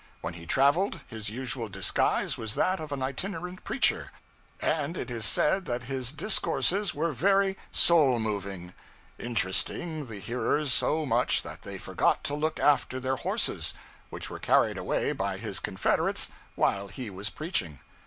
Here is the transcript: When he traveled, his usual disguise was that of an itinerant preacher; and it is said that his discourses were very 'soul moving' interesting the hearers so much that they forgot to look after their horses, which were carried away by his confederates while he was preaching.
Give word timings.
When 0.21 0.33
he 0.33 0.47
traveled, 0.47 1.01
his 1.05 1.29
usual 1.29 1.69
disguise 1.69 2.35
was 2.35 2.55
that 2.55 2.79
of 2.79 2.91
an 2.91 3.03
itinerant 3.03 3.63
preacher; 3.63 4.11
and 4.59 4.97
it 4.97 5.11
is 5.11 5.25
said 5.25 5.65
that 5.65 5.83
his 5.83 6.11
discourses 6.11 6.95
were 6.95 7.11
very 7.11 7.55
'soul 7.71 8.17
moving' 8.17 8.73
interesting 9.19 10.07
the 10.07 10.17
hearers 10.17 10.73
so 10.73 11.05
much 11.05 11.43
that 11.43 11.61
they 11.61 11.77
forgot 11.77 12.23
to 12.23 12.33
look 12.33 12.59
after 12.59 12.99
their 12.99 13.17
horses, 13.17 13.75
which 14.09 14.27
were 14.27 14.39
carried 14.39 14.79
away 14.79 15.11
by 15.11 15.37
his 15.37 15.59
confederates 15.59 16.29
while 16.55 16.87
he 16.87 17.11
was 17.11 17.29
preaching. 17.29 17.77